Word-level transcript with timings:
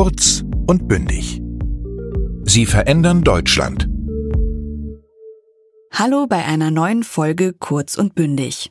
Kurz 0.00 0.44
und 0.68 0.86
bündig. 0.86 1.42
Sie 2.44 2.66
verändern 2.66 3.24
Deutschland. 3.24 3.88
Hallo 5.92 6.28
bei 6.28 6.44
einer 6.44 6.70
neuen 6.70 7.02
Folge 7.02 7.52
Kurz 7.52 7.98
und 7.98 8.14
bündig. 8.14 8.70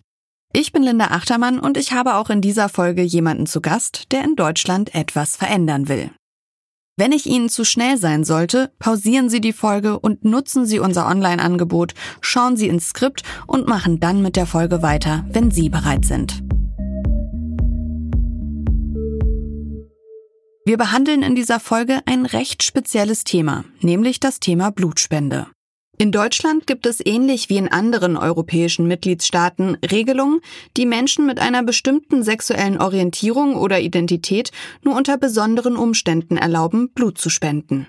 Ich 0.53 0.71
bin 0.71 0.83
Linda 0.83 1.07
Achtermann 1.07 1.59
und 1.59 1.75
ich 1.75 1.91
habe 1.91 2.15
auch 2.15 2.29
in 2.29 2.39
dieser 2.39 2.69
Folge 2.69 3.01
jemanden 3.01 3.45
zu 3.45 3.59
Gast, 3.59 4.13
der 4.13 4.23
in 4.23 4.37
Deutschland 4.37 4.95
etwas 4.95 5.35
verändern 5.35 5.89
will. 5.89 6.11
Wenn 6.95 7.11
ich 7.11 7.25
Ihnen 7.25 7.49
zu 7.49 7.65
schnell 7.65 7.97
sein 7.97 8.23
sollte, 8.23 8.71
pausieren 8.79 9.29
Sie 9.29 9.41
die 9.41 9.51
Folge 9.51 9.99
und 9.99 10.23
nutzen 10.23 10.65
Sie 10.65 10.79
unser 10.79 11.07
Online-Angebot, 11.09 11.93
schauen 12.21 12.55
Sie 12.55 12.69
ins 12.69 12.91
Skript 12.91 13.23
und 13.47 13.67
machen 13.67 13.99
dann 13.99 14.21
mit 14.21 14.37
der 14.37 14.45
Folge 14.45 14.81
weiter, 14.81 15.25
wenn 15.29 15.51
Sie 15.51 15.67
bereit 15.67 16.05
sind. 16.05 16.41
Wir 20.67 20.75
behandeln 20.75 21.23
in 21.23 21.33
dieser 21.33 21.61
Folge 21.61 22.01
ein 22.05 22.25
recht 22.25 22.61
spezielles 22.61 23.23
Thema, 23.23 23.63
nämlich 23.79 24.19
das 24.19 24.41
Thema 24.41 24.69
Blutspende. 24.69 25.47
In 25.97 26.11
Deutschland 26.11 26.67
gibt 26.67 26.85
es 26.85 26.99
ähnlich 26.99 27.47
wie 27.47 27.55
in 27.55 27.71
anderen 27.71 28.17
europäischen 28.17 28.85
Mitgliedstaaten 28.85 29.75
Regelungen, 29.75 30.41
die 30.75 30.85
Menschen 30.85 31.25
mit 31.25 31.39
einer 31.39 31.63
bestimmten 31.63 32.21
sexuellen 32.21 32.81
Orientierung 32.81 33.55
oder 33.55 33.79
Identität 33.79 34.51
nur 34.83 34.97
unter 34.97 35.17
besonderen 35.17 35.77
Umständen 35.77 36.35
erlauben, 36.35 36.89
Blut 36.89 37.17
zu 37.17 37.29
spenden. 37.29 37.87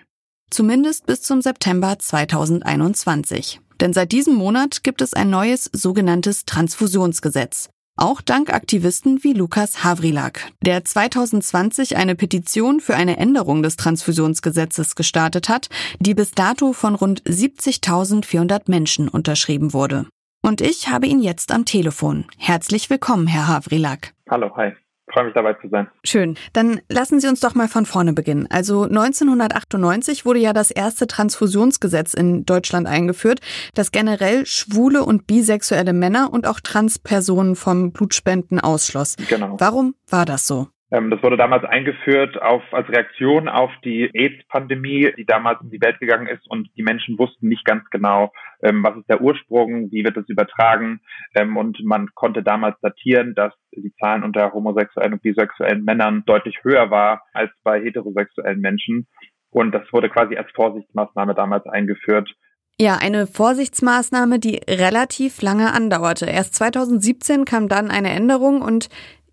Zumindest 0.49 1.05
bis 1.05 1.23
zum 1.23 1.43
September 1.43 1.99
2021. 1.99 3.59
Denn 3.81 3.93
seit 3.93 4.13
diesem 4.13 4.35
Monat 4.35 4.85
gibt 4.85 5.03
es 5.03 5.15
ein 5.15 5.31
neues 5.31 5.69
sogenanntes 5.73 6.45
Transfusionsgesetz. 6.45 7.71
Auch 8.01 8.21
dank 8.21 8.55
Aktivisten 8.55 9.25
wie 9.25 9.33
Lukas 9.33 9.83
Havrilak, 9.83 10.53
der 10.65 10.85
2020 10.85 11.97
eine 11.97 12.15
Petition 12.15 12.79
für 12.79 12.95
eine 12.95 13.17
Änderung 13.17 13.65
des 13.65 13.75
Transfusionsgesetzes 13.75 14.95
gestartet 14.95 15.49
hat, 15.49 15.69
die 15.99 16.15
bis 16.15 16.31
dato 16.31 16.73
von 16.73 16.95
rund 16.95 17.25
70.400 17.25 18.71
Menschen 18.71 19.09
unterschrieben 19.09 19.73
wurde. 19.73 20.07
Und 20.43 20.61
ich 20.61 20.89
habe 20.89 21.09
ihn 21.09 21.21
jetzt 21.21 21.51
am 21.51 21.65
Telefon. 21.65 22.27
Herzlich 22.39 22.89
willkommen, 22.89 23.27
Herr 23.27 23.49
Havrilak. 23.49 24.15
Hallo, 24.31 24.57
hi 24.57 24.75
freue 25.13 25.25
mich 25.25 25.35
dabei 25.35 25.55
zu 25.55 25.69
sein. 25.69 25.89
Schön. 26.05 26.37
Dann 26.53 26.81
lassen 26.89 27.21
Sie 27.21 27.29
uns 27.29 27.41
doch 27.41 27.55
mal 27.55 27.69
von 27.69 27.87
vorne 27.87 28.13
beginnen. 28.13 28.47
Also 28.51 28.85
1998 28.85 30.25
wurde 30.25 30.41
ja 30.41 30.53
das 30.53 30.71
erste 30.71 31.07
Transfusionsgesetz 31.07 32.15
in 32.15 32.45
Deutschland 32.45 32.87
eingeführt, 32.87 33.41
das 33.75 33.93
generell 33.93 34.47
schwule 34.47 35.05
und 35.05 35.27
bisexuelle 35.27 35.93
Männer 35.93 36.33
und 36.33 36.47
auch 36.47 36.61
Transpersonen 36.61 37.57
vom 37.57 37.93
Blutspenden 37.93 38.61
ausschloss. 38.61 39.17
Genau. 39.29 39.57
Warum 39.59 39.95
war 40.09 40.25
das 40.25 40.47
so? 40.47 40.69
Ähm, 40.91 41.11
das 41.11 41.23
wurde 41.23 41.37
damals 41.37 41.65
eingeführt 41.65 42.41
auf, 42.41 42.63
als 42.73 42.89
Reaktion 42.89 43.49
auf 43.49 43.71
die 43.85 44.11
AIDS-Pandemie, 44.15 45.13
die 45.17 45.27
damals 45.27 45.61
in 45.61 45.71
die 45.71 45.81
Welt 45.81 45.99
gegangen 46.01 46.27
ist 46.27 46.49
und 46.51 46.71
die 46.77 46.83
Menschen 46.83 47.19
wussten 47.19 47.49
nicht 47.49 47.65
ganz 47.65 47.89
genau, 47.91 48.33
ähm, 48.63 48.83
was 48.83 48.97
ist 48.97 49.09
der 49.09 49.21
Ursprung, 49.21 49.91
wie 49.91 50.05
wird 50.05 50.17
es 50.17 50.29
übertragen 50.29 51.01
ähm, 51.35 51.57
und 51.57 51.83
man 51.85 52.09
konnte 52.15 52.43
damals 52.43 52.81
datieren, 52.81 53.35
dass 53.35 53.53
die 53.73 53.93
Zahlen 54.01 54.23
unter 54.23 54.53
homosexuellen 54.53 55.15
und 55.15 55.23
bisexuellen 55.23 55.85
Männern 55.85 56.23
deutlich 56.25 56.59
höher 56.63 56.91
war 56.91 57.23
als 57.35 57.51
bei 57.63 57.81
heterosexuellen 57.81 58.61
Menschen 58.61 59.07
und 59.51 59.73
das 59.73 59.83
wurde 59.93 60.09
quasi 60.09 60.37
als 60.37 60.51
Vorsichtsmaßnahme 60.53 61.35
damals 61.35 61.67
eingeführt. 61.67 62.35
Ja, 62.81 62.97
eine 62.97 63.27
Vorsichtsmaßnahme, 63.27 64.39
die 64.39 64.61
relativ 64.69 65.43
lange 65.43 65.73
andauerte. 65.73 66.27
Erst 66.27 66.55
2017 66.55 67.45
kam 67.45 67.69
dann 67.69 67.91
eine 67.91 68.11
Änderung 68.11 68.63
und 68.63 68.89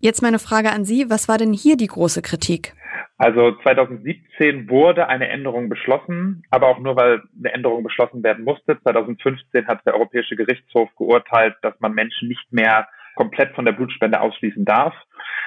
Jetzt 0.06 0.22
meine 0.22 0.38
Frage 0.38 0.70
an 0.70 0.84
Sie, 0.84 1.10
was 1.10 1.28
war 1.28 1.36
denn 1.36 1.52
hier 1.52 1.76
die 1.76 1.88
große 1.88 2.22
Kritik? 2.22 2.74
Also 3.18 3.56
2017 3.64 4.70
wurde 4.70 5.08
eine 5.08 5.28
Änderung 5.28 5.68
beschlossen, 5.68 6.44
aber 6.48 6.68
auch 6.68 6.78
nur, 6.78 6.94
weil 6.94 7.24
eine 7.36 7.52
Änderung 7.52 7.82
beschlossen 7.82 8.22
werden 8.22 8.44
musste. 8.44 8.80
2015 8.82 9.66
hat 9.66 9.84
der 9.84 9.94
Europäische 9.94 10.36
Gerichtshof 10.36 10.88
geurteilt, 10.94 11.56
dass 11.62 11.74
man 11.80 11.92
Menschen 11.92 12.28
nicht 12.28 12.52
mehr 12.52 12.86
komplett 13.16 13.52
von 13.56 13.64
der 13.64 13.72
Blutspende 13.72 14.20
ausschließen 14.20 14.64
darf. 14.64 14.94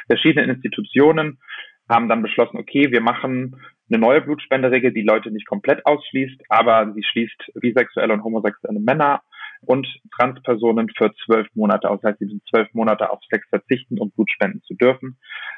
Verschiedene 0.08 0.52
Institutionen 0.52 1.40
haben 1.88 2.10
dann 2.10 2.22
beschlossen, 2.22 2.58
okay, 2.58 2.92
wir 2.92 3.00
machen 3.00 3.56
eine 3.90 4.02
neue 4.02 4.20
Blutspenderegel, 4.20 4.92
die 4.92 5.04
Leute 5.04 5.32
nicht 5.32 5.48
komplett 5.48 5.86
ausschließt, 5.86 6.42
aber 6.50 6.92
sie 6.94 7.04
schließt 7.04 7.54
bisexuelle 7.54 8.12
und 8.12 8.26
homosexuelle 8.26 8.82
Männer 8.82 9.22
und 9.62 9.88
Transpersonen 10.16 10.90
für 10.98 11.12
zwölf 11.26 11.48
Monate 11.54 11.90
aus. 11.90 12.00
Das 12.02 12.12
heißt, 12.12 12.20
sie 12.20 12.28
sind 12.28 12.44
zwölf 12.50 12.74
Monate 12.74 13.10
auf 13.10 13.20
Sex 13.30 13.48
verzichten 13.50 14.00
und 14.00 14.16
Blut 14.16 14.30
spenden 14.32 14.62
zu 14.64 14.76
dürfen, 14.76 15.18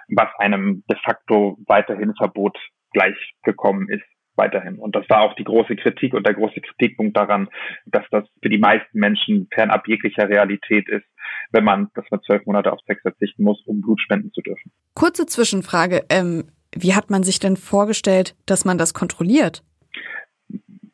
was 0.09 0.29
einem 0.39 0.83
de 0.89 0.97
facto 1.03 1.57
weiterhin 1.67 2.13
Verbot 2.15 2.57
gleichgekommen 2.91 3.89
ist 3.89 4.03
weiterhin. 4.35 4.79
Und 4.79 4.95
das 4.95 5.07
war 5.09 5.21
auch 5.21 5.35
die 5.35 5.43
große 5.43 5.75
Kritik 5.75 6.13
und 6.13 6.25
der 6.25 6.33
große 6.33 6.61
Kritikpunkt 6.61 7.15
daran, 7.15 7.49
dass 7.85 8.05
das 8.11 8.23
für 8.41 8.49
die 8.49 8.57
meisten 8.57 8.97
Menschen 8.97 9.47
fernab 9.53 9.87
jeglicher 9.87 10.27
Realität 10.27 10.87
ist, 10.89 11.05
wenn 11.51 11.63
man, 11.63 11.89
dass 11.95 12.05
man 12.09 12.21
zwölf 12.23 12.45
Monate 12.45 12.71
auf 12.71 12.79
Sex 12.87 13.01
verzichten 13.01 13.43
muss, 13.43 13.61
um 13.65 13.81
Blut 13.81 13.99
spenden 14.01 14.31
zu 14.31 14.41
dürfen. 14.41 14.71
Kurze 14.95 15.25
Zwischenfrage. 15.25 16.03
Ähm, 16.09 16.45
wie 16.73 16.95
hat 16.95 17.09
man 17.09 17.23
sich 17.23 17.39
denn 17.39 17.57
vorgestellt, 17.57 18.35
dass 18.45 18.65
man 18.65 18.77
das 18.77 18.93
kontrolliert? 18.93 19.63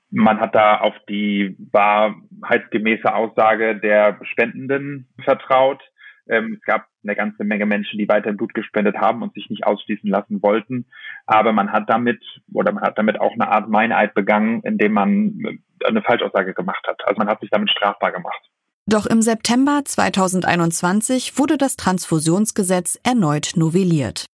Man 0.09 0.39
hat 0.39 0.55
da 0.55 0.79
auf 0.79 0.95
die 1.07 1.55
wahrheitsgemäße 2.41 3.13
Aussage 3.13 3.75
der 3.75 4.19
Spendenden 4.23 5.07
vertraut. 5.23 5.81
Ähm, 6.29 6.57
es 6.59 6.65
gab 6.65 6.87
eine 7.03 7.15
ganze 7.15 7.43
Menge 7.43 7.65
Menschen, 7.65 7.97
die 7.97 8.09
weiterhin 8.09 8.37
Blut 8.37 8.53
gespendet 8.53 8.97
haben 8.97 9.21
und 9.21 9.33
sich 9.33 9.49
nicht 9.49 9.65
ausschließen 9.65 10.09
lassen 10.09 10.41
wollten. 10.41 10.85
Aber 11.25 11.53
man 11.53 11.71
hat 11.71 11.89
damit 11.89 12.21
oder 12.53 12.71
man 12.71 12.83
hat 12.83 12.97
damit 12.97 13.19
auch 13.19 13.33
eine 13.33 13.47
Art 13.47 13.69
Meineid 13.69 14.13
begangen, 14.13 14.61
indem 14.63 14.93
man 14.93 15.59
eine 15.85 16.01
Falschaussage 16.01 16.53
gemacht 16.53 16.85
hat. 16.87 17.01
Also 17.05 17.17
man 17.17 17.27
hat 17.27 17.39
sich 17.39 17.49
damit 17.49 17.69
strafbar 17.69 18.11
gemacht. 18.11 18.41
Doch 18.89 19.05
im 19.05 19.21
September 19.21 19.81
2021 19.83 21.37
wurde 21.37 21.57
das 21.57 21.75
Transfusionsgesetz 21.75 22.99
erneut 23.03 23.51
novelliert. 23.55 24.25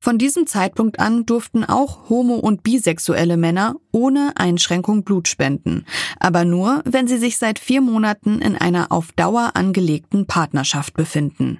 Von 0.00 0.16
diesem 0.16 0.46
Zeitpunkt 0.46 1.00
an 1.00 1.26
durften 1.26 1.64
auch 1.64 2.08
homo- 2.08 2.38
und 2.38 2.62
bisexuelle 2.62 3.36
Männer 3.36 3.74
ohne 3.90 4.32
Einschränkung 4.36 5.02
Blut 5.02 5.26
spenden, 5.26 5.84
aber 6.20 6.44
nur, 6.44 6.82
wenn 6.84 7.08
sie 7.08 7.18
sich 7.18 7.36
seit 7.36 7.58
vier 7.58 7.80
Monaten 7.80 8.40
in 8.40 8.56
einer 8.56 8.92
auf 8.92 9.10
Dauer 9.12 9.52
angelegten 9.54 10.26
Partnerschaft 10.26 10.94
befinden. 10.94 11.58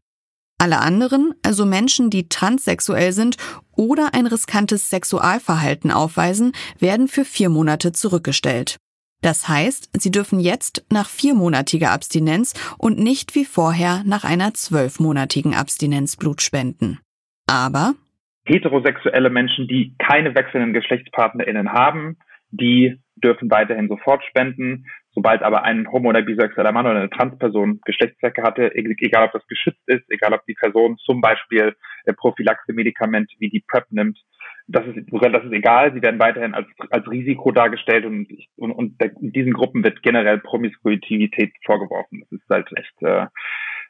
Alle 0.61 0.79
anderen, 0.79 1.35
also 1.43 1.65
Menschen, 1.65 2.11
die 2.11 2.29
transsexuell 2.29 3.13
sind 3.13 3.37
oder 3.77 4.15
ein 4.15 4.27
riskantes 4.27 4.89
Sexualverhalten 4.91 5.91
aufweisen, 5.91 6.53
werden 6.79 7.09
für 7.09 7.25
vier 7.25 7.49
Monate 7.49 7.93
zurückgestellt. 7.93 8.77
Das 9.21 9.49
heißt, 9.49 9.91
sie 9.99 10.11
dürfen 10.11 10.39
jetzt 10.39 10.85
nach 10.91 11.09
viermonatiger 11.09 11.91
Abstinenz 11.91 12.55
und 12.77 12.99
nicht 12.99 13.35
wie 13.35 13.45
vorher 13.45 14.03
nach 14.05 14.23
einer 14.25 14.55
zwölfmonatigen 14.55 15.55
Abstinenz 15.55 16.17
Blut 16.17 16.41
spenden. 16.41 17.01
Aber 17.47 17.95
heterosexuelle 18.49 19.31
Menschen, 19.31 19.69
die 19.69 19.95
keine 19.99 20.35
wechselnden 20.35 20.73
GeschlechtspartnerInnen 20.73 21.73
haben, 21.73 22.17
die 22.51 22.99
dürfen 23.17 23.51
weiterhin 23.51 23.89
sofort 23.89 24.25
spenden. 24.25 24.87
Sobald 25.13 25.43
aber 25.43 25.65
ein 25.65 25.91
homo- 25.91 26.11
oder 26.11 26.23
bisexueller 26.23 26.73
Mann 26.73 26.87
oder 26.87 26.97
eine 26.97 27.11
Transperson 27.11 27.81
Geschlechtszwecke 27.85 28.43
hatte, 28.43 28.69
e-, 28.75 28.95
egal 29.01 29.27
ob 29.27 29.33
das 29.33 29.47
geschützt 29.49 29.83
ist, 29.87 30.05
egal 30.11 30.33
ob 30.33 30.45
die 30.47 30.55
Person 30.55 30.97
zum 30.99 31.21
Beispiel 31.21 31.75
äh, 32.05 32.13
Prophylaxe-Medikamente 32.13 33.35
wie 33.39 33.51
die 33.51 33.65
PrEP 33.67 33.87
nimmt, 33.91 34.19
das 34.69 34.87
ist, 34.87 34.97
das 35.11 35.45
ist 35.45 35.53
egal. 35.53 35.93
Sie 35.95 36.03
werden 36.03 36.21
weiterhin 36.21 36.55
als, 36.55 36.69
als 36.91 37.11
Risiko 37.11 37.51
dargestellt 37.51 38.05
und, 38.05 38.29
und, 38.57 38.73
und 38.73 38.97
diesen 39.21 39.55
Gruppen 39.55 39.83
wird 39.83 40.03
generell 40.03 40.39
Promiskuitivität 40.39 41.53
vorgeworfen. 41.65 42.21
Das 42.21 42.33
ist 42.33 42.49
halt 42.49 42.69
echt 42.77 43.03
äh, 43.03 43.27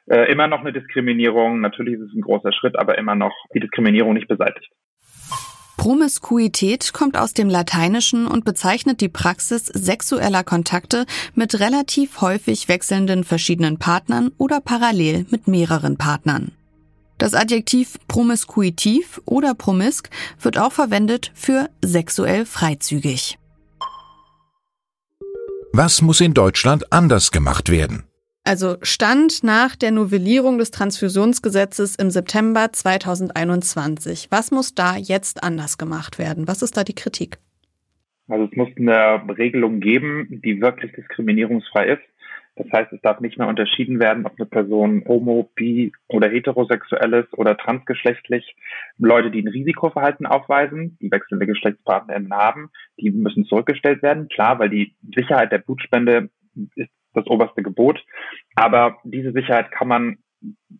äh, 0.09 0.31
immer 0.31 0.47
noch 0.47 0.61
eine 0.61 0.73
Diskriminierung. 0.73 1.61
Natürlich 1.61 1.95
ist 1.95 2.07
es 2.09 2.13
ein 2.13 2.21
großer 2.21 2.51
Schritt, 2.51 2.77
aber 2.77 2.97
immer 2.97 3.15
noch 3.15 3.33
die 3.53 3.59
Diskriminierung 3.59 4.13
nicht 4.13 4.27
beseitigt. 4.27 4.71
Promiskuität 5.77 6.91
kommt 6.91 7.17
aus 7.17 7.33
dem 7.33 7.47
Lateinischen 7.47 8.27
und 8.27 8.43
bezeichnet 8.43 8.99
die 8.99 9.07
Praxis 9.07 9.65
sexueller 9.67 10.43
Kontakte 10.43 11.05
mit 11.35 11.61
relativ 11.61 12.19
häufig 12.19 12.67
wechselnden 12.67 13.23
verschiedenen 13.23 13.79
Partnern 13.79 14.31
oder 14.37 14.59
parallel 14.59 15.25
mit 15.29 15.47
mehreren 15.47 15.97
Partnern. 15.97 16.51
Das 17.17 17.33
Adjektiv 17.33 17.97
promiskuitiv 18.09 19.21
oder 19.25 19.53
promisk 19.53 20.09
wird 20.41 20.57
auch 20.57 20.73
verwendet 20.73 21.31
für 21.33 21.69
sexuell 21.81 22.45
freizügig. 22.45 23.37
Was 25.71 26.01
muss 26.01 26.19
in 26.19 26.33
Deutschland 26.33 26.91
anders 26.91 27.31
gemacht 27.31 27.69
werden? 27.69 28.08
Also 28.49 28.77
Stand 28.81 29.43
nach 29.43 29.75
der 29.75 29.91
Novellierung 29.91 30.57
des 30.57 30.71
Transfusionsgesetzes 30.71 31.95
im 31.97 32.09
September 32.09 32.69
2021. 32.73 34.29
Was 34.31 34.49
muss 34.49 34.73
da 34.73 34.95
jetzt 34.97 35.43
anders 35.43 35.77
gemacht 35.77 36.17
werden? 36.17 36.47
Was 36.47 36.63
ist 36.63 36.75
da 36.75 36.83
die 36.83 36.95
Kritik? 36.95 37.37
Also 38.27 38.45
es 38.45 38.57
muss 38.57 38.69
eine 38.75 39.21
Regelung 39.37 39.81
geben, 39.81 40.41
die 40.43 40.61
wirklich 40.61 40.93
diskriminierungsfrei 40.93 41.89
ist. 41.89 42.01
Das 42.55 42.65
heißt, 42.71 42.91
es 42.91 43.01
darf 43.01 43.19
nicht 43.19 43.37
mehr 43.37 43.47
unterschieden 43.47 43.99
werden, 43.99 44.25
ob 44.25 44.33
eine 44.39 44.47
Person 44.47 45.03
homo, 45.07 45.51
bi 45.53 45.91
oder 46.07 46.27
heterosexuell 46.27 47.13
ist 47.13 47.37
oder 47.37 47.55
transgeschlechtlich. 47.55 48.55
Leute, 48.97 49.29
die 49.29 49.43
ein 49.43 49.47
Risikoverhalten 49.47 50.25
aufweisen, 50.25 50.97
die 51.03 51.11
wechselnde 51.11 51.45
GeschlechtspartnerInnen 51.45 52.33
haben, 52.33 52.71
die 52.99 53.11
müssen 53.11 53.45
zurückgestellt 53.45 54.01
werden. 54.01 54.27
Klar, 54.27 54.57
weil 54.57 54.69
die 54.69 54.95
Sicherheit 55.15 55.51
der 55.51 55.59
Blutspende 55.59 56.31
ist 56.73 56.89
das 57.13 57.25
oberste 57.27 57.63
Gebot. 57.63 58.03
Aber 58.55 58.97
diese 59.03 59.31
Sicherheit 59.31 59.71
kann 59.71 59.87
man 59.87 60.17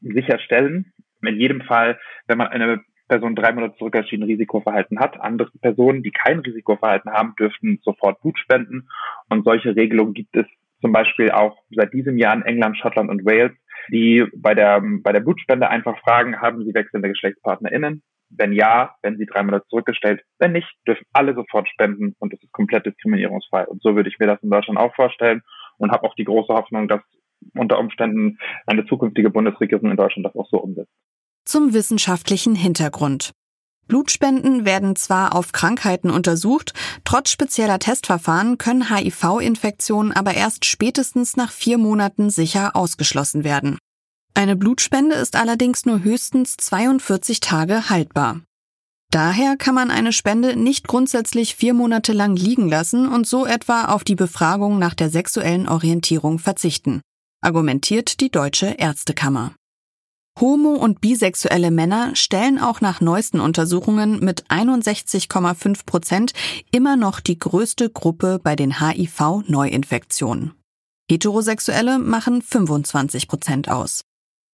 sicherstellen. 0.01 0.93
In 1.21 1.37
jedem 1.39 1.61
Fall, 1.61 1.99
wenn 2.27 2.37
man 2.37 2.47
eine 2.47 2.81
Person 3.09 3.35
drei 3.35 3.51
Monate 3.51 3.75
zurück 3.77 3.95
erschienen 3.95 4.23
Risikoverhalten 4.23 4.99
hat. 4.99 5.19
Andere 5.19 5.49
Personen, 5.61 6.03
die 6.03 6.11
kein 6.11 6.39
Risikoverhalten 6.39 7.11
haben, 7.11 7.33
dürften 7.37 7.79
sofort 7.83 8.21
Blut 8.21 8.37
spenden. 8.37 8.87
Und 9.29 9.43
solche 9.43 9.75
Regelungen 9.75 10.13
gibt 10.13 10.35
es 10.37 10.45
zum 10.79 10.93
Beispiel 10.93 11.31
auch 11.31 11.57
seit 11.71 11.91
diesem 11.91 12.17
Jahr 12.17 12.35
in 12.35 12.43
England, 12.43 12.77
Schottland 12.77 13.09
und 13.09 13.25
Wales, 13.25 13.51
die 13.91 14.25
bei 14.35 14.53
der, 14.53 14.81
bei 15.01 15.11
der 15.11 15.19
Blutspende 15.21 15.69
einfach 15.69 15.99
fragen, 15.99 16.39
haben 16.39 16.63
sie 16.63 16.73
wechselnde 16.73 17.09
GeschlechtspartnerInnen? 17.09 18.03
Wenn 18.29 18.53
ja, 18.53 18.95
werden 19.01 19.17
sie 19.17 19.25
drei 19.25 19.41
Monate 19.41 19.65
zurückgestellt. 19.69 20.21
Wenn 20.37 20.51
nicht, 20.51 20.69
dürfen 20.87 21.05
alle 21.11 21.33
sofort 21.33 21.67
spenden 21.67 22.15
und 22.19 22.31
es 22.31 22.41
ist 22.43 22.51
komplett 22.51 22.85
diskriminierungsfrei. 22.85 23.65
Und 23.65 23.81
so 23.81 23.95
würde 23.95 24.09
ich 24.09 24.19
mir 24.19 24.27
das 24.27 24.41
in 24.43 24.51
Deutschland 24.51 24.79
auch 24.79 24.93
vorstellen 24.93 25.41
und 25.79 25.91
habe 25.91 26.03
auch 26.03 26.15
die 26.15 26.25
große 26.25 26.53
Hoffnung, 26.53 26.87
dass 26.87 27.01
unter 27.55 27.79
Umständen 27.79 28.37
eine 28.67 28.85
zukünftige 28.85 29.29
Bundesregierung 29.29 29.89
in 29.89 29.97
Deutschland 29.97 30.25
das 30.25 30.35
auch 30.35 30.47
so 30.49 30.57
umsetzt. 30.57 30.91
Zum 31.45 31.73
wissenschaftlichen 31.73 32.53
Hintergrund. 32.53 33.31
Blutspenden 33.87 34.65
werden 34.65 34.95
zwar 34.95 35.35
auf 35.35 35.51
Krankheiten 35.51 36.11
untersucht, 36.11 36.73
trotz 37.05 37.31
spezieller 37.31 37.79
Testverfahren 37.79 38.59
können 38.59 38.95
HIV-Infektionen 38.95 40.11
aber 40.11 40.35
erst 40.35 40.65
spätestens 40.65 41.35
nach 41.35 41.51
vier 41.51 41.79
Monaten 41.79 42.29
sicher 42.29 42.75
ausgeschlossen 42.75 43.43
werden. 43.43 43.79
Eine 44.35 44.55
Blutspende 44.55 45.15
ist 45.15 45.35
allerdings 45.35 45.87
nur 45.87 46.03
höchstens 46.03 46.55
42 46.57 47.39
Tage 47.39 47.89
haltbar. 47.89 48.41
Daher 49.11 49.57
kann 49.57 49.73
man 49.73 49.89
eine 49.89 50.13
Spende 50.13 50.55
nicht 50.55 50.87
grundsätzlich 50.87 51.55
vier 51.55 51.73
Monate 51.73 52.13
lang 52.13 52.35
liegen 52.35 52.69
lassen 52.69 53.07
und 53.07 53.25
so 53.25 53.45
etwa 53.47 53.85
auf 53.85 54.03
die 54.03 54.15
Befragung 54.15 54.77
nach 54.77 54.93
der 54.93 55.09
sexuellen 55.09 55.67
Orientierung 55.67 56.37
verzichten, 56.37 57.01
argumentiert 57.41 58.19
die 58.19 58.29
Deutsche 58.29 58.67
Ärztekammer. 58.77 59.55
Homo- 60.39 60.75
und 60.75 61.01
bisexuelle 61.01 61.71
Männer 61.71 62.15
stellen 62.15 62.59
auch 62.59 62.81
nach 62.81 63.01
neuesten 63.01 63.39
Untersuchungen 63.39 64.19
mit 64.23 64.45
61,5 64.47 65.85
Prozent 65.85 66.33
immer 66.71 66.95
noch 66.95 67.19
die 67.19 67.37
größte 67.37 67.89
Gruppe 67.89 68.39
bei 68.41 68.55
den 68.55 68.79
HIV-Neuinfektionen. 68.79 70.53
Heterosexuelle 71.09 71.97
machen 71.97 72.43
25 72.43 73.27
Prozent 73.27 73.69
aus. 73.69 74.05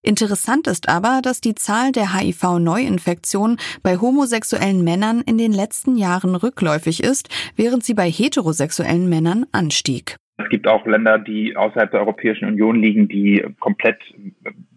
Interessant 0.06 0.68
ist 0.68 0.88
aber, 0.88 1.20
dass 1.20 1.40
die 1.40 1.56
Zahl 1.56 1.90
der 1.90 2.14
HIV-Neuinfektionen 2.14 3.58
bei 3.82 3.96
homosexuellen 3.96 4.84
Männern 4.84 5.20
in 5.26 5.36
den 5.36 5.50
letzten 5.50 5.96
Jahren 5.96 6.36
rückläufig 6.36 7.02
ist, 7.02 7.28
während 7.56 7.82
sie 7.82 7.94
bei 7.94 8.08
heterosexuellen 8.08 9.08
Männern 9.08 9.46
anstieg. 9.50 10.14
Es 10.38 10.48
gibt 10.48 10.68
auch 10.68 10.86
Länder, 10.86 11.18
die 11.18 11.56
außerhalb 11.56 11.90
der 11.90 12.00
Europäischen 12.00 12.46
Union 12.46 12.80
liegen, 12.80 13.08
die 13.08 13.44
komplett 13.58 13.98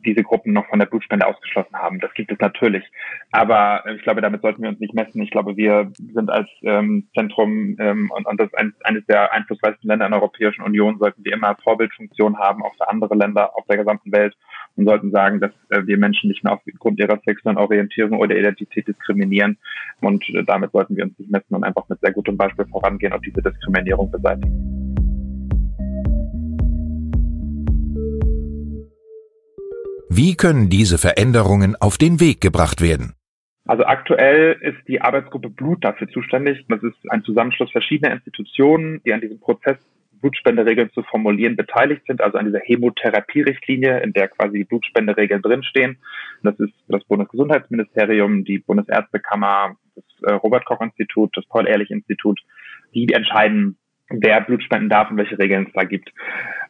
diese 0.06 0.24
Gruppen 0.24 0.54
noch 0.54 0.66
von 0.68 0.80
der 0.80 0.88
Blutspende 0.88 1.28
ausgeschlossen 1.28 1.76
haben. 1.76 2.00
Das 2.00 2.14
gibt 2.14 2.32
es 2.32 2.40
natürlich. 2.40 2.84
Aber 3.32 3.84
ich 3.94 4.02
glaube, 4.02 4.22
damit 4.22 4.42
sollten 4.42 4.64
wir 4.64 4.70
uns 4.70 4.80
nicht 4.80 4.94
messen. 4.94 5.22
Ich 5.22 5.30
glaube, 5.30 5.58
wir 5.58 5.92
sind 5.98 6.32
als 6.32 6.48
ähm, 6.64 7.08
Zentrum 7.14 7.76
ähm, 7.78 8.10
und, 8.16 8.26
und 8.26 8.40
das 8.40 8.54
ein, 8.56 8.74
eines 8.84 9.06
der 9.06 9.34
einflussreichsten 9.34 9.90
Länder 9.90 10.06
in 10.06 10.12
der 10.12 10.22
Europäischen 10.22 10.64
Union, 10.64 10.98
sollten 10.98 11.24
wir 11.24 11.34
immer 11.34 11.56
Vorbildfunktion 11.62 12.40
haben, 12.40 12.64
auch 12.64 12.74
für 12.76 12.90
andere 12.90 13.16
Länder 13.16 13.56
auf 13.56 13.66
der 13.68 13.78
gesamten 13.78 14.12
Welt 14.12 14.36
und 14.76 14.86
sollten 14.86 15.12
sagen, 15.12 15.40
dass 15.40 15.52
äh, 15.70 15.86
wir 15.86 15.98
Menschen 15.98 16.30
nicht 16.30 16.44
mehr 16.44 16.54
aufgrund 16.54 17.00
ihrer 17.00 17.20
sexuellen 17.26 17.58
Orientierung 17.58 18.20
oder 18.20 18.38
Identität 18.38 18.88
diskriminieren. 18.88 19.58
Und 20.02 20.24
äh, 20.30 20.44
damit 20.44 20.72
sollten 20.72 20.96
wir 20.96 21.04
uns 21.04 21.18
nicht 21.20 21.32
messen 21.32 21.56
und 21.56 21.64
einfach 21.64 21.88
mit 21.90 22.00
sehr 22.02 22.14
gutem 22.14 22.38
Beispiel 22.38 22.66
vorangehen 22.66 23.14
und 23.14 23.26
diese 23.26 23.42
Diskriminierung 23.42 24.12
beseitigen. 24.12 24.80
Wie 30.12 30.36
können 30.36 30.70
diese 30.70 30.98
Veränderungen 30.98 31.76
auf 31.76 31.98
den 31.98 32.20
Weg 32.20 32.42
gebracht 32.42 32.82
werden? 32.82 33.14
Also 33.66 33.86
aktuell 33.86 34.58
ist 34.62 34.88
die 34.88 35.00
Arbeitsgruppe 35.00 35.50
Blut 35.50 35.86
dafür 35.86 36.08
zuständig. 36.10 36.66
Das 36.68 36.82
ist 36.82 36.98
ein 37.10 37.24
Zusammenschluss 37.24 37.72
verschiedener 37.72 38.14
Institutionen, 38.14 39.00
die 39.06 39.14
an 39.14 39.22
diesem 39.22 39.40
Prozess 39.40 39.78
Blutspenderegeln 40.22 40.92
zu 40.94 41.04
formulieren 41.04 41.56
beteiligt 41.56 42.04
sind, 42.08 42.22
also 42.22 42.38
an 42.38 42.46
dieser 42.46 42.60
Hämotherapie-Richtlinie, 42.60 44.00
in 44.02 44.14
der 44.14 44.28
quasi 44.28 44.60
die 44.60 44.64
Blutspenderegeln 44.64 45.42
drinstehen. 45.42 45.98
Das 46.44 46.60
ist 46.60 46.74
das 46.88 47.04
Bundesgesundheitsministerium, 47.06 48.44
die 48.44 48.60
Bundesärztekammer, 48.60 49.76
das 49.96 50.04
äh, 50.24 50.34
Robert-Koch-Institut, 50.34 51.36
das 51.36 51.46
Paul-Ehrlich-Institut, 51.48 52.40
die 52.94 53.12
entscheiden, 53.14 53.78
wer 54.10 54.42
Blut 54.42 54.64
spenden 54.64 54.90
darf 54.90 55.12
und 55.12 55.18
welche 55.18 55.38
Regeln 55.38 55.68
es 55.68 55.74
da 55.74 55.84
gibt. 55.84 56.12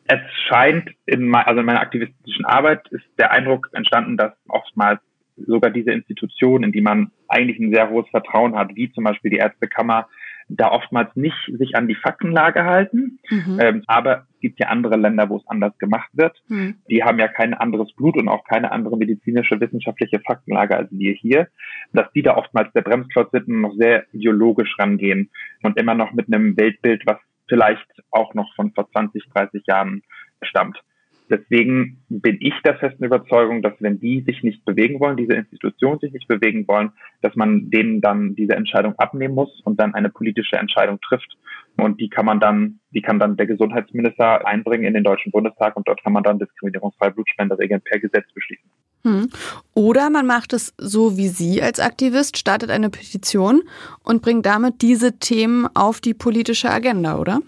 Es 0.07 0.19
scheint, 0.47 0.89
in, 1.05 1.33
also 1.33 1.59
in 1.59 1.65
meiner 1.65 1.81
aktivistischen 1.81 2.45
Arbeit 2.45 2.87
ist 2.89 3.05
der 3.17 3.31
Eindruck 3.31 3.69
entstanden, 3.73 4.17
dass 4.17 4.33
oftmals 4.47 4.99
sogar 5.45 5.71
diese 5.71 5.91
Institutionen, 5.91 6.65
in 6.65 6.71
die 6.71 6.81
man 6.81 7.11
eigentlich 7.27 7.59
ein 7.59 7.71
sehr 7.71 7.89
hohes 7.89 8.09
Vertrauen 8.09 8.55
hat, 8.55 8.75
wie 8.75 8.91
zum 8.91 9.03
Beispiel 9.03 9.31
die 9.31 9.37
Ärztekammer, 9.37 10.07
da 10.49 10.71
oftmals 10.71 11.15
nicht 11.15 11.37
sich 11.57 11.75
an 11.75 11.87
die 11.87 11.95
Faktenlage 11.95 12.65
halten. 12.65 13.19
Mhm. 13.29 13.59
Ähm, 13.61 13.83
aber 13.87 14.25
es 14.33 14.39
gibt 14.41 14.59
ja 14.59 14.67
andere 14.67 14.97
Länder, 14.97 15.29
wo 15.29 15.37
es 15.37 15.47
anders 15.47 15.77
gemacht 15.77 16.09
wird. 16.13 16.35
Mhm. 16.47 16.77
Die 16.89 17.03
haben 17.03 17.19
ja 17.19 17.27
kein 17.27 17.53
anderes 17.53 17.93
Blut 17.93 18.17
und 18.17 18.27
auch 18.27 18.43
keine 18.45 18.71
andere 18.71 18.97
medizinische, 18.97 19.59
wissenschaftliche 19.61 20.19
Faktenlage 20.19 20.75
als 20.75 20.89
wir 20.91 21.13
hier. 21.13 21.47
Dass 21.93 22.11
die 22.13 22.23
da 22.23 22.35
oftmals 22.35 22.73
der 22.73 22.81
Bremsklotz 22.81 23.31
sind 23.31 23.47
und 23.47 23.61
noch 23.61 23.75
sehr 23.75 24.05
ideologisch 24.11 24.75
rangehen 24.79 25.29
und 25.61 25.79
immer 25.79 25.93
noch 25.93 26.13
mit 26.13 26.27
einem 26.27 26.57
Weltbild, 26.57 27.03
was 27.05 27.17
vielleicht 27.47 27.87
auch 28.11 28.33
noch 28.33 28.53
von 28.55 28.71
vor 28.73 28.89
20, 28.91 29.23
30 29.33 29.63
Jahren 29.67 30.01
stammt. 30.41 30.81
Deswegen 31.29 32.03
bin 32.09 32.37
ich 32.39 32.53
der 32.65 32.75
festen 32.77 33.03
Überzeugung, 33.03 33.61
dass 33.61 33.73
wenn 33.79 33.99
die 33.99 34.23
sich 34.25 34.41
nicht 34.43 34.65
bewegen 34.65 34.99
wollen, 34.99 35.15
diese 35.15 35.33
Institutionen 35.33 35.99
sich 35.99 36.11
nicht 36.11 36.27
bewegen 36.27 36.67
wollen, 36.67 36.91
dass 37.21 37.35
man 37.35 37.69
denen 37.69 38.01
dann 38.01 38.35
diese 38.35 38.55
Entscheidung 38.55 38.95
abnehmen 38.97 39.35
muss 39.35 39.61
und 39.63 39.79
dann 39.79 39.93
eine 39.93 40.09
politische 40.09 40.55
Entscheidung 40.55 40.99
trifft. 41.01 41.37
Und 41.77 42.01
die 42.01 42.09
kann 42.09 42.25
man 42.25 42.39
dann, 42.39 42.79
die 42.91 43.01
kann 43.01 43.19
dann 43.19 43.37
der 43.37 43.45
Gesundheitsminister 43.45 44.45
einbringen 44.45 44.85
in 44.85 44.93
den 44.95 45.03
Deutschen 45.03 45.31
Bundestag 45.31 45.77
und 45.77 45.87
dort 45.87 46.03
kann 46.03 46.13
man 46.13 46.23
dann 46.23 46.39
diskriminierungsfreie 46.39 47.11
Blutspenderegeln 47.11 47.81
per 47.81 47.99
Gesetz 47.99 48.25
beschließen. 48.33 48.69
Hm. 49.03 49.29
Oder 49.75 50.09
man 50.09 50.25
macht 50.25 50.51
es 50.53 50.73
so 50.77 51.15
wie 51.15 51.27
Sie 51.27 51.61
als 51.61 51.79
Aktivist, 51.79 52.37
startet 52.37 52.69
eine 52.69 52.89
Petition 52.89 53.61
und 54.03 54.21
bringt 54.21 54.45
damit 54.45 54.81
diese 54.81 55.19
Themen 55.19 55.67
auf 55.73 56.01
die 56.01 56.13
politische 56.13 56.69
Agenda, 56.69 57.17
oder? 57.17 57.39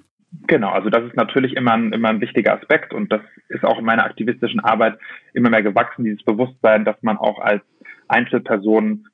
Genau, 0.48 0.70
also 0.70 0.90
das 0.90 1.04
ist 1.04 1.16
natürlich 1.16 1.56
immer 1.56 1.74
ein, 1.74 1.92
immer 1.92 2.10
ein 2.10 2.22
wichtiger 2.22 2.54
Aspekt 2.54 2.94
und 2.94 3.12
das 3.12 3.22
ist 3.50 3.66
auch 3.66 3.80
in 3.80 3.86
meiner 3.86 4.06
aktivistischen 4.06 4.62
Arbeit 4.62 4.98
immer 5.34 5.50
mehr 5.50 5.64
gewachsen, 5.64 6.06
dieses 6.06 6.24
Bewusstsein, 6.24 6.86
dass 6.86 6.96
man 7.02 7.18
auch 7.18 7.40
als 7.40 7.62
Einzelperson 8.08 9.08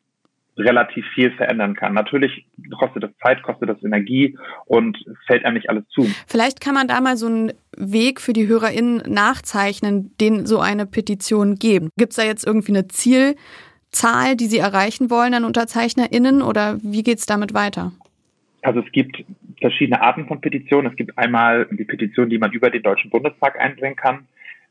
relativ 0.58 1.06
viel 1.14 1.32
verändern 1.32 1.76
kann. 1.76 1.94
Natürlich 1.94 2.46
kostet 2.78 3.04
das 3.04 3.12
Zeit, 3.22 3.44
kostet 3.44 3.70
das 3.70 3.84
Energie 3.84 4.38
und 4.66 4.98
fällt 5.28 5.46
einem 5.46 5.56
nicht 5.56 5.70
alles 5.70 5.88
zu. 5.90 6.08
Vielleicht 6.26 6.62
kann 6.62 6.74
man 6.74 6.88
da 6.88 7.00
mal 7.02 7.18
so 7.18 7.28
einen 7.28 7.54
Weg 7.78 8.20
für 8.20 8.34
die 8.34 8.48
HörerInnen 8.48 9.04
nachzeichnen, 9.08 10.16
den 10.20 10.46
so 10.46 10.60
eine 10.60 10.86
Petition 10.86 11.56
geben. 11.56 11.90
Gibt 11.98 12.12
es 12.12 12.18
da 12.18 12.24
jetzt 12.24 12.46
irgendwie 12.46 12.72
eine 12.72 12.88
Zielzahl, 12.88 14.36
die 14.36 14.48
Sie 14.48 14.58
erreichen 14.58 15.10
wollen 15.10 15.34
an 15.34 15.46
UnterzeichnerInnen 15.46 16.42
oder 16.42 16.78
wie 16.82 17.04
geht 17.04 17.20
es 17.20 17.26
damit 17.26 17.54
weiter? 17.54 17.92
Also 18.64 18.80
es 18.80 18.92
gibt 18.92 19.24
verschiedene 19.60 20.02
Arten 20.02 20.28
von 20.28 20.42
Petitionen. 20.42 20.92
Es 20.92 20.98
gibt 20.98 21.18
einmal 21.18 21.68
die 21.72 21.86
Petition, 21.86 22.30
die 22.30 22.38
man 22.38 22.52
über 22.52 22.70
den 22.70 22.84
Deutschen 22.84 23.10
Bundestag 23.10 23.60
einbringen 23.60 23.96
kann. 23.96 24.28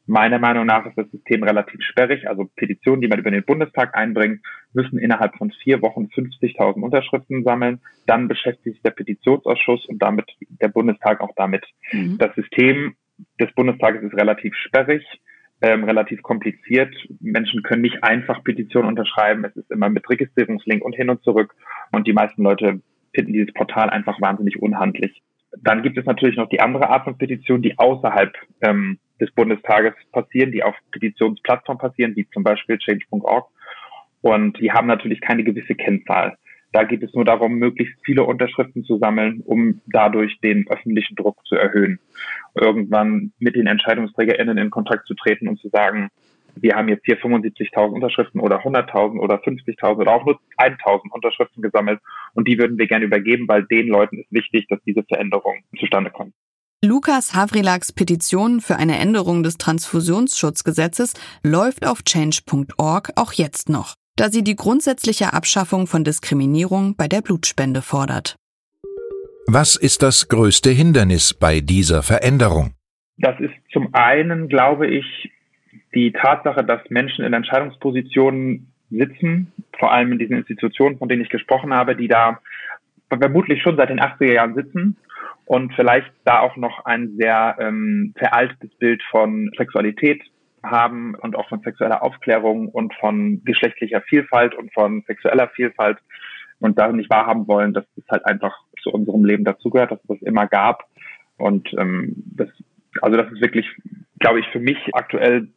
Meiner 0.09 0.38
Meinung 0.38 0.66
nach 0.66 0.87
ist 0.87 0.97
das 0.97 1.11
System 1.11 1.43
relativ 1.43 1.83
sperrig. 1.83 2.28
Also 2.28 2.49
Petitionen, 2.55 3.00
die 3.00 3.09
man 3.09 3.19
über 3.19 3.33
den 3.33 3.45
Bundestag 3.45 3.97
einbringt, 3.97 4.40
müssen 4.73 4.99
innerhalb 4.99 5.35
von 5.37 5.50
vier 5.50 5.83
Wochen 5.83 6.05
50.000 6.14 6.81
Unterschriften 6.81 7.43
sammeln. 7.43 7.81
Dann 8.07 8.28
beschäftigt 8.28 8.75
sich 8.76 8.83
der 8.83 8.93
Petitionsausschuss 8.93 9.85
und 9.87 10.00
damit 10.00 10.26
der 10.40 10.69
Bundestag 10.69 11.21
auch 11.21 11.33
damit. 11.35 11.64
Mhm. 11.90 12.19
Das 12.19 12.33
System 12.37 12.95
des 13.40 13.52
Bundestages 13.55 14.02
ist 14.02 14.14
relativ 14.14 14.55
sperrig. 14.55 15.05
Ähm, 15.62 15.85
relativ 15.85 16.23
kompliziert. 16.23 16.95
Menschen 17.19 17.62
können 17.62 17.81
nicht 17.81 18.05
einfach 18.05 18.45
Petitionen 18.45 18.88
unterschreiben. 18.88 19.43
Es 19.45 19.57
ist 19.57 19.71
immer 19.71 19.88
mit 19.88 20.09
Registrierungslink 20.09 20.85
und 20.85 20.95
hin 20.95 21.09
und 21.09 21.23
zurück. 21.23 21.55
Und 21.93 22.07
die 22.07 22.12
meisten 22.12 22.43
Leute 22.43 22.83
finden 23.17 23.33
dieses 23.33 23.53
Portal 23.55 23.91
einfach 23.91 24.21
wahnsinnig 24.21 24.61
unhandlich. 24.63 25.23
Dann 25.63 25.83
gibt 25.83 25.97
es 25.97 26.05
natürlich 26.05 26.37
noch 26.37 26.49
die 26.49 26.61
andere 26.61 26.91
Art 26.91 27.05
von 27.05 27.17
Petitionen, 27.17 27.63
die 27.63 27.79
außerhalb 27.79 28.35
ähm, 28.61 28.99
des 29.21 29.31
Bundestages 29.33 29.95
passieren, 30.13 30.53
die 30.53 30.63
auf 30.63 30.75
Petitionsplattformen 30.93 31.81
passieren, 31.81 32.15
wie 32.15 32.29
zum 32.33 32.43
Beispiel 32.43 32.79
change.org. 32.79 33.49
Und 34.21 34.61
die 34.61 34.71
haben 34.73 34.87
natürlich 34.87 35.21
keine 35.21 35.45
gewisse 35.45 35.75
Kennzahl. 35.75 36.37
Da 36.73 36.85
geht 36.85 37.03
es 37.03 37.15
nur 37.15 37.25
darum, 37.25 37.55
möglichst 37.55 37.95
viele 38.05 38.25
Unterschriften 38.25 38.85
zu 38.85 38.99
sammeln, 38.99 39.41
um 39.47 39.81
dadurch 39.87 40.39
den 40.41 40.69
öffentlichen 40.69 41.15
Druck 41.15 41.39
zu 41.47 41.55
erhöhen. 41.55 42.01
Irgendwann 42.55 43.33
mit 43.39 43.57
den 43.57 43.67
EntscheidungsträgerInnen 43.67 44.59
in 44.59 44.71
Kontakt 44.71 45.07
zu 45.07 45.15
treten 45.15 45.49
und 45.49 45.59
zu 45.59 45.71
sagen, 45.71 46.11
wir 46.57 46.75
haben 46.75 46.89
jetzt 46.89 47.05
hier 47.05 47.19
75.000 47.19 47.91
Unterschriften 47.91 48.41
oder 48.41 48.65
100.000 48.65 49.19
oder 49.19 49.37
50.000 49.37 49.97
oder 49.97 50.13
auch 50.13 50.25
nur 50.25 50.41
1.000 50.59 51.11
Unterschriften 51.11 51.63
gesammelt 51.63 52.01
und 52.35 52.49
die 52.49 52.59
würden 52.59 52.79
wir 52.79 52.87
gerne 52.87 53.05
übergeben, 53.05 53.47
weil 53.47 53.65
den 53.65 53.89
Leuten 53.89 54.19
ist 54.19 54.33
wichtig, 54.33 54.67
dass 54.69 54.81
diese 54.87 55.03
Veränderung 55.05 55.63
zustande 55.79 56.11
kommt. 56.11 56.35
Lukas 56.85 57.35
Havrilaks 57.35 57.93
Petition 57.93 58.61
für 58.61 58.77
eine 58.77 58.99
Änderung 58.99 59.43
des 59.43 59.57
Transfusionsschutzgesetzes 59.59 61.15
läuft 61.43 61.87
auf 61.87 62.03
change.org 62.05 63.11
auch 63.17 63.33
jetzt 63.33 63.69
noch, 63.69 63.95
da 64.17 64.31
sie 64.31 64.45
die 64.45 64.57
grundsätzliche 64.57 65.33
Abschaffung 65.33 65.87
von 65.87 66.05
Diskriminierung 66.05 66.95
bei 66.97 67.09
der 67.09 67.23
Blutspende 67.23 67.83
fordert. 67.83 68.37
Was 69.47 69.77
ist 69.77 70.03
das 70.03 70.29
größte 70.29 70.71
Hindernis 70.71 71.33
bei 71.33 71.61
dieser 71.61 72.03
Veränderung? 72.03 72.73
Das 73.17 73.39
ist 73.41 73.55
zum 73.73 73.95
einen, 73.95 74.49
glaube 74.49 74.87
ich, 74.89 75.31
die 75.97 76.12
Tatsache, 76.12 76.62
dass 76.62 76.81
Menschen 76.91 77.25
in 77.25 77.33
Entscheidungspositionen 77.33 78.71
sitzen, 78.91 79.53
vor 79.79 79.93
allem 79.93 80.12
in 80.12 80.19
diesen 80.19 80.37
Institutionen, 80.37 80.99
von 80.99 81.09
denen 81.09 81.23
ich 81.23 81.31
gesprochen 81.31 81.73
habe, 81.73 81.97
die 81.97 82.07
da 82.07 82.38
vermutlich 83.09 83.62
schon 83.62 83.76
seit 83.76 83.88
den 83.88 84.00
80er 84.00 84.33
Jahren 84.33 84.55
sitzen 84.55 84.97
und 85.47 85.73
vielleicht 85.75 86.12
da 86.25 86.41
auch 86.41 86.57
noch 86.57 86.85
ein 86.85 87.17
sehr 87.17 87.57
ähm, 87.59 88.12
veraltetes 88.17 88.71
Bild 88.79 89.03
von 89.11 89.50
Sexualität 89.57 90.23
haben 90.62 91.15
und 91.15 91.35
auch 91.35 91.49
von 91.49 91.61
sexueller 91.61 92.03
Aufklärung 92.03 92.69
und 92.69 92.95
von 92.95 93.43
geschlechtlicher 93.45 94.03
Vielfalt 94.03 94.55
und 94.55 94.73
von 94.75 95.03
sexueller 95.07 95.49
Vielfalt 95.49 95.99
und 96.59 96.79
da 96.79 96.93
nicht 96.93 97.11
wahrhaben 97.11 97.49
wollen, 97.49 97.73
dass 97.73 97.85
das 97.97 98.05
halt 98.11 98.26
einfach 98.26 98.55
zu 98.83 98.91
unserem 98.91 99.25
Leben 99.25 99.45
dazugehört, 99.45 99.93
dass 99.93 100.00
es 100.00 100.09
das 100.09 100.23
immer 100.23 100.47
gab. 100.47 100.85
Und 101.38 101.73
ähm, 101.79 102.15
das, 102.35 102.49
also 103.00 103.17
das 103.17 103.31
ist 103.33 103.41
wirklich, 103.41 103.67
glaube 104.19 104.41
ich, 104.41 104.47
für 104.49 104.61
mich 104.61 104.79
aktuell 104.95 105.49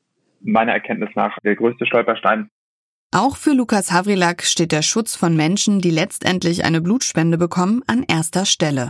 meiner 0.42 0.74
Erkenntnis 0.74 1.10
nach 1.16 1.38
der 1.44 1.56
größte 1.56 1.86
Stolperstein. 1.86 2.50
Auch 3.12 3.38
für 3.38 3.54
Lukas 3.54 3.92
Havrilak 3.92 4.44
steht 4.44 4.72
der 4.72 4.84
Schutz 4.84 5.16
von 5.16 5.36
Menschen, 5.36 5.82
die 5.82 5.90
letztendlich 5.90 6.64
eine 6.64 6.80
Blutspende 6.80 7.38
bekommen, 7.38 7.82
an 7.88 8.04
erster 8.08 8.46
Stelle. 8.46 8.90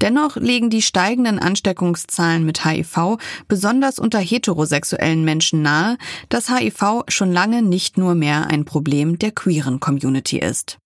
Dennoch 0.00 0.36
legen 0.36 0.70
die 0.70 0.82
steigenden 0.82 1.38
Ansteckungszahlen 1.38 2.46
mit 2.46 2.64
HIV 2.64 3.18
besonders 3.48 3.98
unter 3.98 4.18
heterosexuellen 4.18 5.24
Menschen 5.24 5.62
nahe, 5.62 5.98
dass 6.28 6.48
HIV 6.48 7.04
schon 7.08 7.32
lange 7.32 7.62
nicht 7.62 7.98
nur 7.98 8.14
mehr 8.14 8.46
ein 8.46 8.64
Problem 8.64 9.18
der 9.18 9.32
queeren 9.32 9.78
Community 9.80 10.38
ist. 10.38 10.78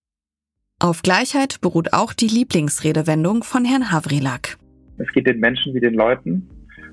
Auf 0.80 1.02
Gleichheit 1.02 1.60
beruht 1.60 1.92
auch 1.92 2.12
die 2.12 2.26
Lieblingsredewendung 2.26 3.44
von 3.44 3.64
Herrn 3.64 3.92
Havrilak. 3.92 4.58
Es 4.98 5.12
geht 5.12 5.26
den 5.26 5.38
Menschen 5.38 5.74
wie 5.74 5.80
den 5.80 5.94
Leuten. 5.94 6.48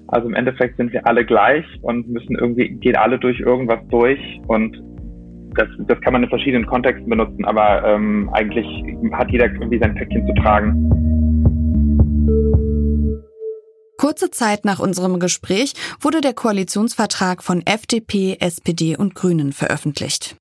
Also 0.07 0.27
im 0.27 0.33
Endeffekt 0.33 0.77
sind 0.77 0.91
wir 0.91 1.05
alle 1.07 1.25
gleich 1.25 1.65
und 1.81 2.09
müssen 2.09 2.35
irgendwie, 2.35 2.69
gehen 2.69 2.95
alle 2.95 3.17
durch 3.17 3.39
irgendwas 3.39 3.79
durch 3.89 4.19
und 4.47 4.81
das, 5.55 5.67
das 5.87 5.99
kann 6.01 6.13
man 6.13 6.23
in 6.23 6.29
verschiedenen 6.29 6.65
Kontexten 6.65 7.09
benutzen, 7.09 7.45
aber 7.45 7.83
ähm, 7.85 8.29
eigentlich 8.33 8.65
hat 9.13 9.31
jeder 9.31 9.45
irgendwie 9.45 9.79
sein 9.79 9.95
Päckchen 9.95 10.25
zu 10.25 10.33
tragen. 10.35 10.89
Kurze 13.97 14.31
Zeit 14.31 14.65
nach 14.65 14.79
unserem 14.79 15.19
Gespräch 15.19 15.73
wurde 15.99 16.21
der 16.21 16.33
Koalitionsvertrag 16.33 17.43
von 17.43 17.61
FDP, 17.65 18.37
SPD 18.39 18.97
und 18.97 19.13
Grünen 19.13 19.53
veröffentlicht. 19.53 20.40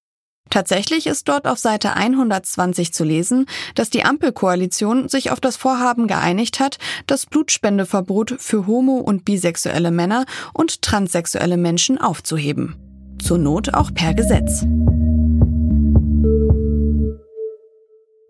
Tatsächlich 0.50 1.06
ist 1.06 1.28
dort 1.28 1.46
auf 1.46 1.58
Seite 1.58 1.94
120 1.94 2.92
zu 2.92 3.04
lesen, 3.04 3.46
dass 3.76 3.88
die 3.88 4.04
Ampelkoalition 4.04 5.08
sich 5.08 5.30
auf 5.30 5.40
das 5.40 5.56
Vorhaben 5.56 6.08
geeinigt 6.08 6.58
hat, 6.58 6.78
das 7.06 7.26
Blutspendeverbot 7.26 8.34
für 8.38 8.66
homo- 8.66 8.98
und 8.98 9.24
bisexuelle 9.24 9.92
Männer 9.92 10.26
und 10.52 10.82
transsexuelle 10.82 11.56
Menschen 11.56 11.98
aufzuheben. 11.98 12.76
Zur 13.22 13.38
Not 13.38 13.74
auch 13.74 13.94
per 13.94 14.14
Gesetz. 14.14 14.64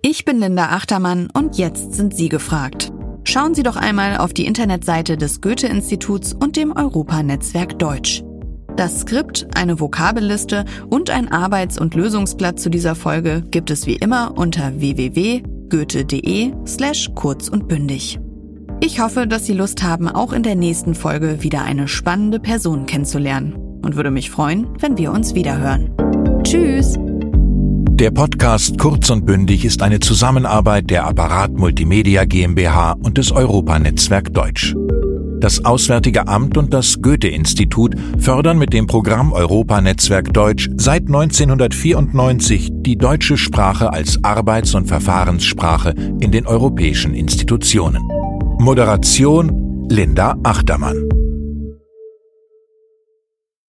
Ich 0.02 0.24
bin 0.24 0.40
Linda 0.40 0.70
Achtermann 0.70 1.28
und 1.32 1.56
jetzt 1.56 1.94
sind 1.94 2.14
Sie 2.14 2.28
gefragt. 2.28 2.92
Schauen 3.24 3.54
Sie 3.54 3.62
doch 3.62 3.76
einmal 3.76 4.18
auf 4.18 4.32
die 4.32 4.46
Internetseite 4.46 5.16
des 5.16 5.40
Goethe-Instituts 5.40 6.34
und 6.34 6.56
dem 6.56 6.72
Europanetzwerk 6.72 7.78
Deutsch. 7.78 8.22
Das 8.76 9.00
Skript, 9.00 9.46
eine 9.54 9.80
Vokabelliste 9.80 10.64
und 10.88 11.10
ein 11.10 11.30
Arbeits- 11.30 11.78
und 11.78 11.94
Lösungsblatt 11.94 12.58
zu 12.58 12.70
dieser 12.70 12.94
Folge 12.94 13.42
gibt 13.50 13.70
es 13.70 13.86
wie 13.86 13.96
immer 13.96 14.38
unter 14.38 14.80
www.goethe.de 14.80 16.52
slash 16.66 17.10
kurz 17.14 17.48
und 17.48 17.68
bündig. 17.68 18.18
Ich 18.82 19.00
hoffe, 19.00 19.26
dass 19.26 19.44
Sie 19.44 19.52
Lust 19.52 19.82
haben, 19.82 20.08
auch 20.08 20.32
in 20.32 20.42
der 20.42 20.56
nächsten 20.56 20.94
Folge 20.94 21.42
wieder 21.42 21.62
eine 21.62 21.86
spannende 21.86 22.40
Person 22.40 22.86
kennenzulernen 22.86 23.52
und 23.82 23.96
würde 23.96 24.10
mich 24.10 24.30
freuen, 24.30 24.68
wenn 24.78 24.96
wir 24.96 25.12
uns 25.12 25.34
wiederhören. 25.34 25.90
Tschüss! 26.42 26.98
Der 28.00 28.10
Podcast 28.10 28.78
Kurz 28.78 29.10
und 29.10 29.26
Bündig 29.26 29.66
ist 29.66 29.82
eine 29.82 30.00
Zusammenarbeit 30.00 30.88
der 30.88 31.06
Apparat 31.06 31.52
Multimedia 31.52 32.24
GmbH 32.24 32.92
und 32.92 33.18
des 33.18 33.30
Europanetzwerk 33.30 34.32
Deutsch. 34.32 34.74
Das 35.40 35.64
Auswärtige 35.64 36.28
Amt 36.28 36.58
und 36.58 36.74
das 36.74 37.00
Goethe-Institut 37.00 37.94
fördern 38.18 38.58
mit 38.58 38.74
dem 38.74 38.86
Programm 38.86 39.32
Europanetzwerk 39.32 40.34
Deutsch 40.34 40.68
seit 40.76 41.06
1994 41.06 42.68
die 42.72 42.96
deutsche 42.96 43.38
Sprache 43.38 43.90
als 43.90 44.22
Arbeits- 44.22 44.74
und 44.74 44.86
Verfahrenssprache 44.86 45.94
in 46.20 46.30
den 46.30 46.46
europäischen 46.46 47.14
Institutionen. 47.14 48.02
Moderation 48.58 49.86
Linda 49.88 50.36
Achtermann 50.42 51.19